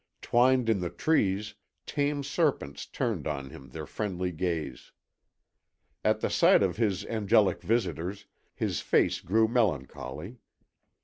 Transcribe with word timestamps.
Twined 0.23 0.67
in 0.67 0.79
the 0.79 0.89
trees, 0.89 1.53
tame 1.85 2.23
serpents 2.23 2.87
turned 2.87 3.27
on 3.27 3.51
him 3.51 3.69
their 3.69 3.85
friendly 3.85 4.31
gaze. 4.31 4.91
At 6.03 6.21
the 6.21 6.29
sight 6.31 6.63
of 6.63 6.77
his 6.77 7.05
angelic 7.05 7.61
visitors 7.61 8.25
his 8.55 8.79
face 8.81 9.19
grew 9.21 9.47
melancholy. 9.47 10.37